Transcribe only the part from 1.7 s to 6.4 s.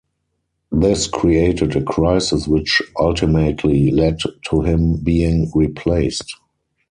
a crisis which ultimately led to him being replaced.